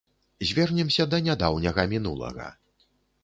Звернемся 0.51 1.05
да 1.11 1.19
нядаўняга 1.27 1.85
мінулага. 1.93 2.47